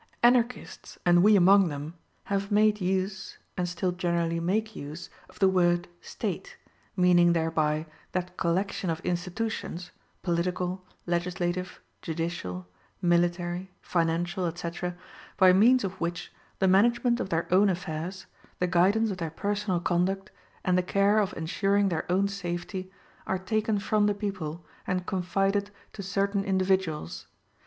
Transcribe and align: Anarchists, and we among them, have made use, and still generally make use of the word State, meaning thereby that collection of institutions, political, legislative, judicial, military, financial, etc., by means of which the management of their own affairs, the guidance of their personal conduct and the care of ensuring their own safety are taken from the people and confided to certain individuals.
Anarchists, 0.23 0.97
and 1.05 1.21
we 1.21 1.35
among 1.35 1.67
them, 1.67 1.93
have 2.23 2.51
made 2.51 2.81
use, 2.81 3.37
and 3.55 3.69
still 3.69 3.91
generally 3.91 4.39
make 4.39 4.75
use 4.75 5.11
of 5.29 5.37
the 5.37 5.47
word 5.47 5.87
State, 6.01 6.57
meaning 6.97 7.33
thereby 7.33 7.85
that 8.13 8.35
collection 8.35 8.89
of 8.89 8.99
institutions, 9.01 9.91
political, 10.23 10.83
legislative, 11.05 11.79
judicial, 12.01 12.65
military, 12.99 13.69
financial, 13.79 14.47
etc., 14.47 14.97
by 15.37 15.53
means 15.53 15.83
of 15.83 16.01
which 16.01 16.33
the 16.57 16.67
management 16.67 17.19
of 17.19 17.29
their 17.29 17.47
own 17.53 17.69
affairs, 17.69 18.25
the 18.57 18.65
guidance 18.65 19.11
of 19.11 19.17
their 19.17 19.29
personal 19.29 19.79
conduct 19.79 20.31
and 20.65 20.75
the 20.79 20.81
care 20.81 21.19
of 21.19 21.31
ensuring 21.37 21.89
their 21.89 22.11
own 22.11 22.27
safety 22.27 22.91
are 23.27 23.37
taken 23.37 23.77
from 23.77 24.07
the 24.07 24.15
people 24.15 24.65
and 24.87 25.05
confided 25.05 25.69
to 25.93 26.01
certain 26.01 26.43
individuals. 26.43 27.27